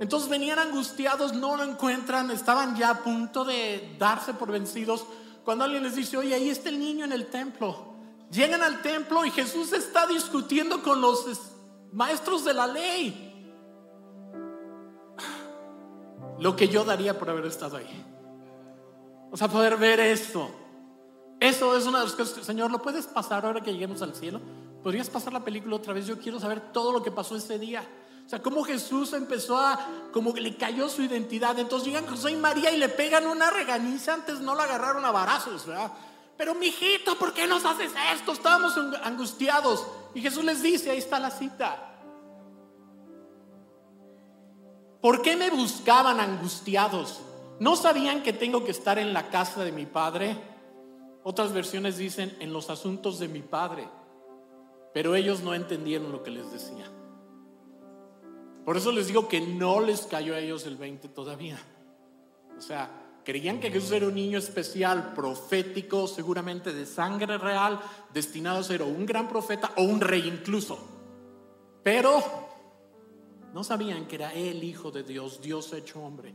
[0.00, 5.04] Entonces venían angustiados, no lo encuentran, estaban ya a punto de darse por vencidos.
[5.44, 7.94] Cuando alguien les dice, oye, ahí está el niño en el templo.
[8.30, 11.26] Llegan al templo y Jesús está discutiendo con los
[11.92, 13.27] maestros de la ley.
[16.38, 18.04] Lo que yo daría por haber estado ahí.
[19.30, 20.50] O sea, poder ver esto.
[21.40, 24.40] Eso es una de las cosas Señor, ¿lo puedes pasar ahora que lleguemos al cielo?
[24.82, 26.06] ¿Podrías pasar la película otra vez?
[26.06, 27.82] Yo quiero saber todo lo que pasó ese día.
[28.24, 29.78] O sea, cómo Jesús empezó a,
[30.12, 31.58] como que le cayó su identidad.
[31.58, 34.14] Entonces llegan José y María y le pegan una reganiza.
[34.14, 35.92] Antes no la agarraron a barazos, ¿verdad?
[36.36, 38.32] Pero mijito, ¿por qué nos haces esto?
[38.32, 39.86] Estábamos angustiados.
[40.14, 41.87] Y Jesús les dice, ahí está la cita.
[45.00, 47.20] ¿Por qué me buscaban angustiados?
[47.60, 50.36] ¿no sabían que tengo que estar en la casa de mi padre?
[51.24, 53.88] Otras versiones dicen en los asuntos de mi padre,
[54.94, 56.90] pero ellos no entendieron lo que les decía.
[58.64, 61.58] Por eso les digo que no les cayó a ellos el 20 todavía.
[62.56, 62.90] O sea,
[63.24, 67.80] creían que Jesús era un niño especial, profético, seguramente de sangre real,
[68.12, 70.78] destinado a ser o un gran profeta o un rey incluso.
[71.82, 72.47] Pero
[73.58, 76.32] no sabían que era el Hijo de Dios, Dios hecho hombre.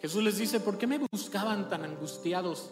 [0.00, 2.70] Jesús les dice, ¿por qué me buscaban tan angustiados?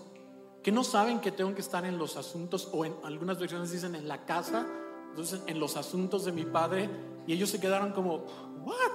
[0.63, 3.97] Que no saben que tengo que estar en los asuntos, o en algunas versiones dicen
[3.97, 4.69] en la casa,
[5.09, 6.89] entonces en los asuntos de mi Padre,
[7.27, 8.25] y ellos se quedaron como,
[8.65, 8.93] ¿what?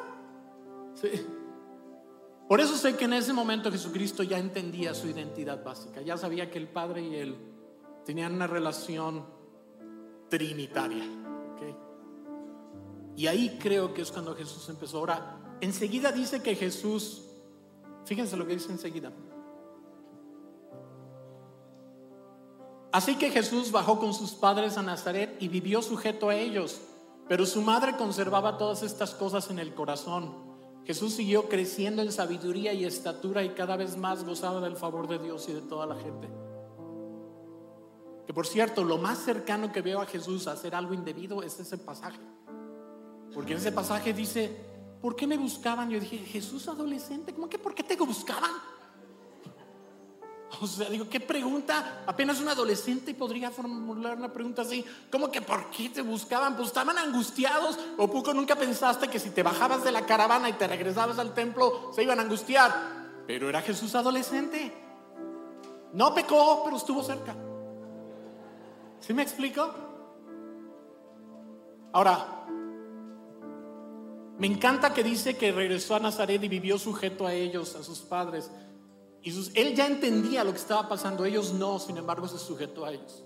[2.48, 6.50] Por eso sé que en ese momento Jesucristo ya entendía su identidad básica, ya sabía
[6.50, 7.36] que el Padre y Él
[8.06, 9.26] tenían una relación
[10.30, 11.04] trinitaria.
[13.18, 15.00] Y ahí creo que es cuando Jesús empezó.
[15.00, 17.24] Ahora, enseguida dice que Jesús,
[18.06, 19.12] fíjense lo que dice enseguida.
[22.92, 26.80] Así que Jesús bajó con sus padres a Nazaret y vivió sujeto a ellos,
[27.28, 30.36] pero su madre conservaba todas estas cosas en el corazón.
[30.86, 35.18] Jesús siguió creciendo en sabiduría y estatura y cada vez más gozaba del favor de
[35.18, 36.30] Dios y de toda la gente.
[38.28, 41.60] Que por cierto, lo más cercano que veo a Jesús a hacer algo indebido es
[41.60, 42.20] ese pasaje.
[43.34, 44.56] Porque en ese pasaje dice,
[45.02, 45.90] ¿por qué me buscaban?
[45.90, 48.52] Yo dije, Jesús adolescente, ¿cómo que por qué te buscaban?
[50.60, 52.04] O sea, digo, ¿qué pregunta?
[52.08, 54.84] Apenas un adolescente podría formular una pregunta así.
[55.12, 56.56] ¿Cómo que por qué te buscaban?
[56.56, 57.78] Pues estaban angustiados.
[57.98, 61.34] ¿O poco nunca pensaste que si te bajabas de la caravana y te regresabas al
[61.34, 62.74] templo, se iban a angustiar?
[63.28, 64.74] Pero era Jesús adolescente.
[65.94, 67.36] No pecó, pero estuvo cerca.
[69.00, 69.70] ¿Sí me explico?
[71.94, 72.37] Ahora,
[74.40, 78.00] me encanta que dice que regresó a Nazaret y vivió sujeto a ellos, a sus
[78.00, 78.52] padres.
[79.24, 82.94] Y él ya entendía lo que estaba pasando, ellos no, sin embargo se sujetó a
[82.94, 83.24] ellos.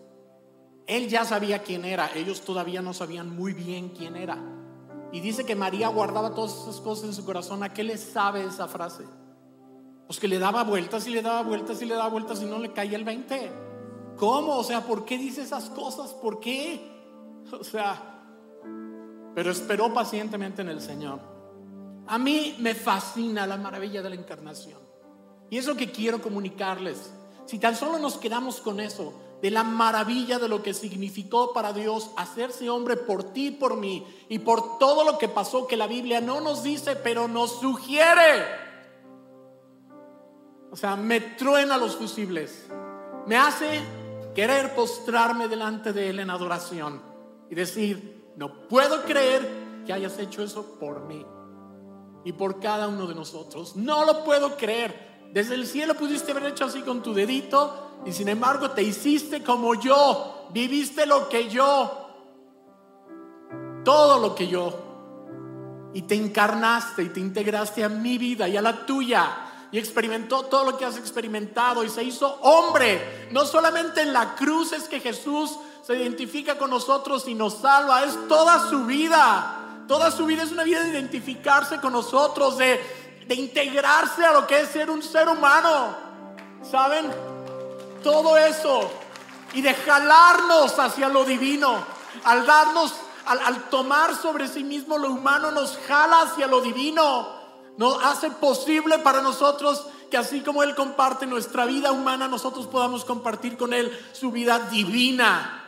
[0.88, 4.38] Él ya sabía quién era, ellos todavía no sabían muy bien quién era.
[5.12, 7.64] Y dice que María guardaba todas esas cosas en su corazón.
[7.64, 9.04] ¿A qué le sabe esa frase?
[10.08, 12.60] Pues que le daba vueltas y le daba vueltas y le daba vueltas y no
[12.60, 13.52] le caía el 20.
[14.16, 14.58] ¿Cómo?
[14.58, 16.14] O sea, ¿por qué dice esas cosas?
[16.14, 16.90] ¿Por qué?
[17.52, 18.21] O sea,
[19.34, 21.20] pero esperó pacientemente en el Señor.
[22.08, 24.80] A mí me fascina la maravilla de la encarnación.
[25.50, 27.12] Y es lo que quiero comunicarles.
[27.46, 31.74] Si tan solo nos quedamos con eso, de la maravilla de lo que significó para
[31.74, 35.88] Dios hacerse hombre por ti por mí, y por todo lo que pasó que la
[35.88, 38.46] Biblia no nos dice, pero nos sugiere.
[40.72, 42.68] O sea, me truena los fusibles.
[43.28, 43.82] Me hace
[44.34, 47.02] querer postrarme delante de Él en adoración
[47.50, 51.26] y decir, no puedo creer que hayas hecho eso por mí
[52.24, 53.76] y por cada uno de nosotros.
[53.76, 55.30] No lo puedo creer.
[55.32, 59.44] Desde el cielo pudiste haber hecho así con tu dedito y sin embargo te hiciste
[59.44, 60.48] como yo.
[60.52, 62.10] Viviste lo que yo.
[63.84, 64.74] Todo lo que yo.
[65.94, 70.44] Y te encarnaste y te integraste a mi vida y a la tuya y experimentó
[70.44, 73.28] todo lo que has experimentado y se hizo hombre.
[73.32, 75.58] No solamente en la cruz es que Jesús
[75.96, 79.58] identifica con nosotros y nos salva, es toda su vida.
[79.88, 84.48] Toda su vida es una vida de identificarse con nosotros, de, de integrarse a lo
[84.48, 85.96] que es ser un ser humano.
[86.70, 87.12] ¿Saben?
[88.04, 88.90] Todo eso.
[89.54, 91.84] Y de jalarnos hacia lo divino.
[92.24, 92.94] Al darnos,
[93.26, 97.42] al, al tomar sobre sí mismo lo humano, nos jala hacia lo divino
[97.78, 103.06] nos hace posible para nosotros que así como Él comparte nuestra vida humana, nosotros podamos
[103.06, 105.61] compartir con Él su vida divina.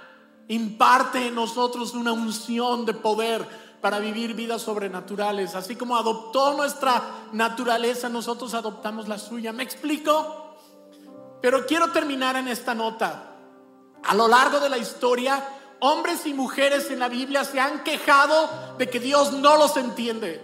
[0.48, 3.48] Imparte en nosotros una unción de poder
[3.82, 5.56] para vivir vidas sobrenaturales.
[5.56, 7.02] Así como adoptó nuestra
[7.34, 9.52] naturaleza, nosotros adoptamos la suya.
[9.52, 10.56] ¿Me explico?
[11.42, 13.32] Pero quiero terminar en esta nota.
[14.04, 15.44] A lo largo de la historia,
[15.80, 20.42] hombres y mujeres en la Biblia se han quejado de que Dios no los entiende.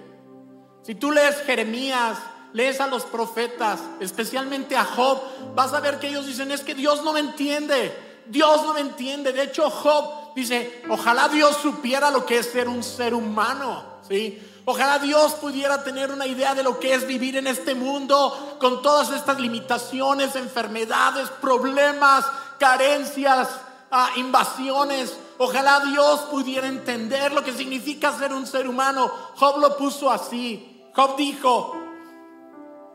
[0.83, 2.17] Si tú lees Jeremías,
[2.51, 5.21] lees a los profetas, especialmente a Job,
[5.55, 8.81] vas a ver que ellos dicen, es que Dios no me entiende, Dios no me
[8.81, 9.33] entiende.
[9.33, 14.39] De hecho, Job dice, ojalá Dios supiera lo que es ser un ser humano, ¿sí?
[14.65, 18.83] Ojalá Dios pudiera tener una idea de lo que es vivir en este mundo con
[18.83, 22.23] todas estas limitaciones, enfermedades, problemas,
[22.59, 23.49] carencias,
[23.89, 25.17] ah, invasiones.
[25.39, 29.11] Ojalá Dios pudiera entender lo que significa ser un ser humano.
[29.37, 30.83] Job lo puso así.
[30.93, 31.75] Job dijo,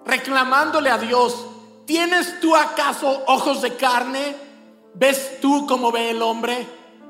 [0.06, 1.34] reclamándole a Dios,
[1.86, 4.43] ¿tienes tú acaso ojos de carne?
[4.94, 6.66] ¿Ves tú como ve el hombre?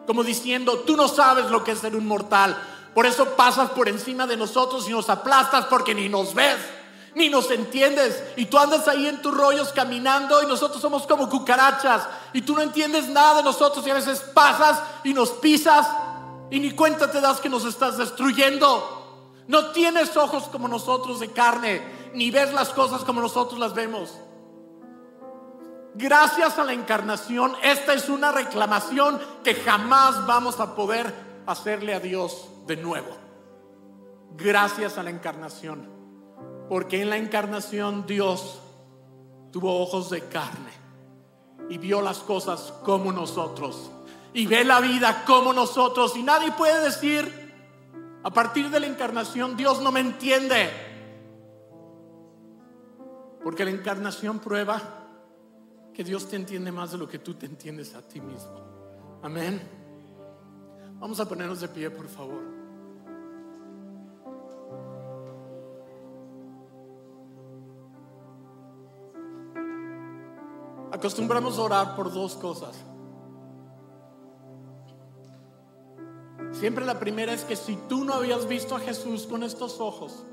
[0.06, 2.56] Como diciendo, tú no sabes lo que es ser un mortal.
[2.94, 6.58] Por eso pasas por encima de nosotros y nos aplastas porque ni nos ves.
[7.14, 8.22] ni nos entiendes.
[8.36, 12.02] Y tú andas ahí en tus rollos caminando y nosotros somos como cucarachas.
[12.32, 15.86] Y tú no entiendes nada de nosotros y a veces pasas y nos pisas
[16.50, 19.34] y ni cuenta te das que nos estás destruyendo.
[19.46, 21.82] No tienes ojos como nosotros de carne,
[22.14, 24.10] ni ves las cosas como nosotros las vemos.
[25.94, 31.14] Gracias a la encarnación, esta es una reclamación que jamás vamos a poder
[31.46, 33.16] hacerle a Dios de nuevo.
[34.36, 35.88] Gracias a la encarnación.
[36.68, 38.60] Porque en la encarnación Dios
[39.52, 40.72] tuvo ojos de carne
[41.68, 43.92] y vio las cosas como nosotros.
[44.32, 46.16] Y ve la vida como nosotros.
[46.16, 47.52] Y nadie puede decir,
[48.24, 50.70] a partir de la encarnación Dios no me entiende.
[53.44, 55.03] Porque la encarnación prueba
[55.94, 58.60] que Dios te entiende más de lo que tú te entiendes a ti mismo.
[59.22, 59.62] Amén.
[60.98, 62.42] Vamos a ponernos de pie, por favor.
[70.90, 72.76] Acostumbramos a orar por dos cosas.
[76.52, 80.24] Siempre la primera es que si tú no habías visto a Jesús con estos ojos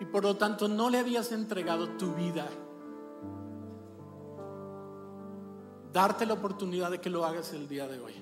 [0.00, 2.48] y por lo tanto no le habías entregado tu vida,
[5.92, 8.14] darte la oportunidad de que lo hagas el día de hoy.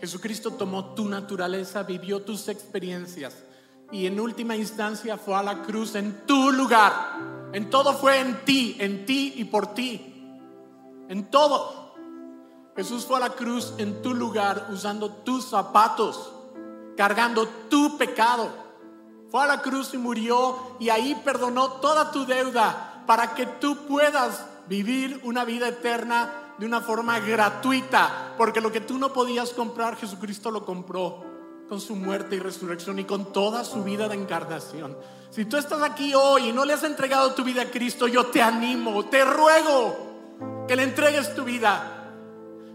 [0.00, 3.44] Jesucristo tomó tu naturaleza, vivió tus experiencias
[3.92, 6.92] y en última instancia fue a la cruz en tu lugar.
[7.52, 10.12] En todo fue en ti, en ti y por ti.
[11.08, 11.94] En todo.
[12.74, 16.32] Jesús fue a la cruz en tu lugar usando tus zapatos,
[16.96, 18.50] cargando tu pecado.
[19.30, 23.86] Fue a la cruz y murió y ahí perdonó toda tu deuda para que tú
[23.86, 29.50] puedas vivir una vida eterna de una forma gratuita, porque lo que tú no podías
[29.50, 31.24] comprar, Jesucristo lo compró
[31.68, 34.96] con su muerte y resurrección y con toda su vida de encarnación.
[35.30, 38.26] Si tú estás aquí hoy y no le has entregado tu vida a Cristo, yo
[38.26, 39.96] te animo, te ruego
[40.68, 42.12] que le entregues tu vida,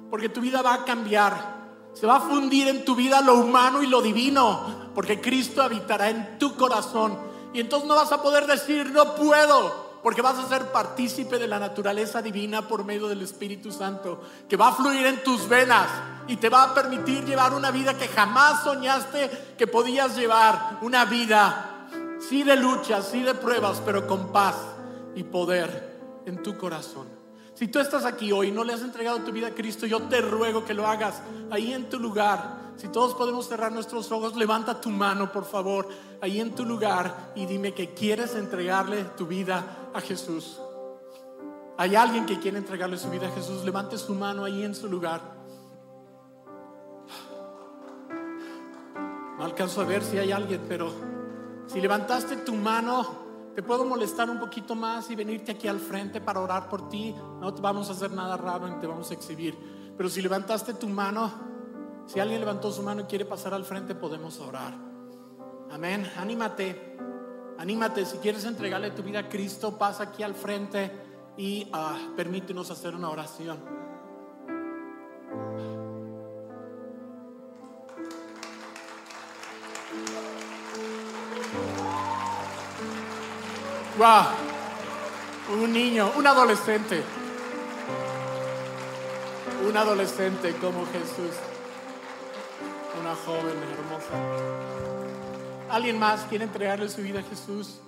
[0.10, 1.60] porque tu vida va a cambiar.
[1.94, 6.10] Se va a fundir en tu vida lo humano y lo divino, porque Cristo habitará
[6.10, 7.18] en tu corazón.
[7.54, 11.48] Y entonces no vas a poder decir, no puedo, porque vas a ser partícipe de
[11.48, 15.88] la naturaleza divina por medio del Espíritu Santo, que va a fluir en tus venas
[16.28, 21.06] y te va a permitir llevar una vida que jamás soñaste que podías llevar, una
[21.06, 21.88] vida
[22.20, 24.56] sí de luchas, sí de pruebas, pero con paz
[25.16, 27.19] y poder en tu corazón.
[27.60, 30.04] Si tú estás aquí hoy y no le has entregado tu vida a Cristo, yo
[30.04, 32.72] te ruego que lo hagas ahí en tu lugar.
[32.78, 35.90] Si todos podemos cerrar nuestros ojos, levanta tu mano, por favor,
[36.22, 40.58] ahí en tu lugar y dime que quieres entregarle tu vida a Jesús.
[41.76, 44.88] Hay alguien que quiere entregarle su vida a Jesús, levante su mano ahí en su
[44.88, 45.20] lugar.
[49.38, 50.94] No alcanzo a ver si hay alguien, pero
[51.68, 56.22] si levantaste tu mano, te puedo molestar un poquito más y venirte aquí al frente
[56.22, 57.16] para orar por ti.
[57.40, 59.58] No te vamos a hacer nada raro ni te vamos a exhibir.
[59.98, 61.32] Pero si levantaste tu mano,
[62.06, 64.74] si alguien levantó su mano y quiere pasar al frente, podemos orar.
[65.72, 66.10] Amén.
[66.18, 66.98] Anímate.
[67.58, 68.06] Anímate.
[68.06, 70.92] Si quieres entregarle tu vida a Cristo, pasa aquí al frente
[71.38, 73.89] y ah, permítenos hacer una oración.
[84.00, 84.28] Wow.
[85.62, 87.04] Un niño, un adolescente.
[89.68, 91.36] Un adolescente como Jesús.
[93.02, 94.16] Una joven hermosa.
[95.70, 97.82] ¿Alguien más quiere entregarle su vida a Jesús?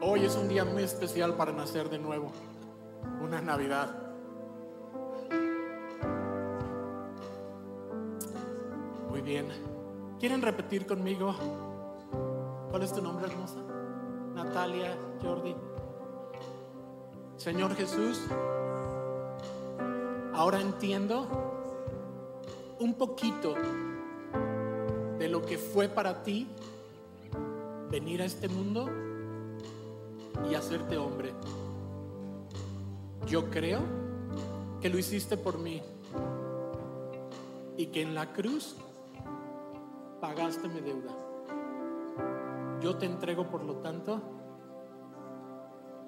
[0.00, 2.32] Hoy es un día muy especial para nacer de nuevo.
[3.20, 3.94] Una Navidad.
[9.10, 9.48] Muy bien.
[10.18, 11.34] ¿Quieren repetir conmigo?
[12.70, 13.73] ¿Cuál es tu nombre, hermosa?
[14.34, 15.54] Natalia, Jordi.
[17.36, 18.20] Señor Jesús,
[20.32, 21.28] ahora entiendo
[22.80, 23.54] un poquito
[25.18, 26.48] de lo que fue para ti
[27.90, 28.90] venir a este mundo
[30.50, 31.32] y hacerte hombre.
[33.26, 33.80] Yo creo
[34.80, 35.80] que lo hiciste por mí
[37.76, 38.74] y que en la cruz
[40.20, 41.23] pagaste mi deuda.
[42.84, 44.20] Yo te entrego, por lo tanto,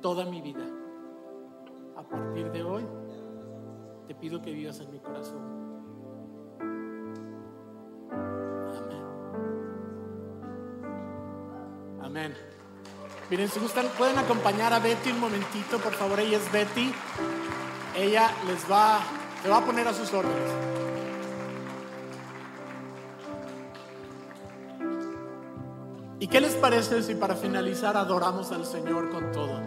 [0.03, 0.63] toda mi vida.
[1.97, 2.87] A partir de hoy,
[4.07, 5.41] te pido que vivas en mi corazón.
[8.77, 9.05] Amén.
[12.03, 12.35] Amén.
[13.31, 16.21] Miren, si gustan, pueden acompañar a Betty un momentito, por favor.
[16.21, 16.93] Ella es Betty.
[17.97, 18.99] Ella les va,
[19.51, 20.76] va a poner a sus órdenes.
[26.19, 29.61] ¿Y qué les parece si para finalizar adoramos al Señor con todo?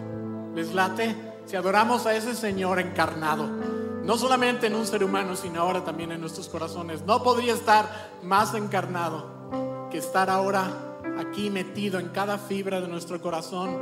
[0.54, 1.14] ¿Les late?
[1.46, 6.10] Si adoramos a ese Señor encarnado, no solamente en un ser humano, sino ahora también
[6.10, 7.02] en nuestros corazones.
[7.02, 13.20] No podría estar más encarnado que estar ahora aquí metido en cada fibra de nuestro
[13.20, 13.78] corazón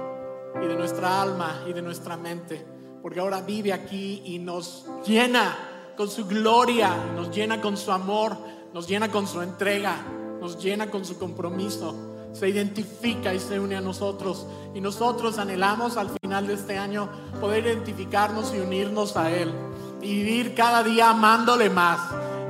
[0.62, 2.66] y de nuestra alma y de nuestra mente,
[3.00, 5.56] porque ahora vive aquí y nos llena
[5.96, 8.36] con su gloria, nos llena con su amor,
[8.74, 9.96] nos llena con su entrega,
[10.38, 12.07] nos llena con su compromiso
[12.38, 14.46] se identifica y se une a nosotros.
[14.74, 17.08] Y nosotros anhelamos al final de este año
[17.40, 19.52] poder identificarnos y unirnos a Él.
[20.00, 22.00] Y vivir cada día amándole más.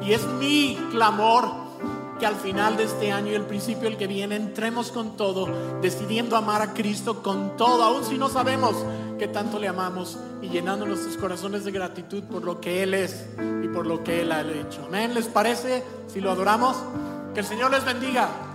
[0.03, 1.69] Y es mi clamor
[2.19, 5.49] que al final de este año y el principio el que viene entremos con todo,
[5.81, 8.75] decidiendo amar a Cristo con todo, aun si no sabemos
[9.19, 13.27] que tanto le amamos y llenando nuestros corazones de gratitud por lo que Él es
[13.63, 14.85] y por lo que Él ha hecho.
[14.87, 15.85] Amén, ¿les parece?
[16.09, 16.77] Si lo adoramos,
[17.35, 18.48] que el Señor les bendiga.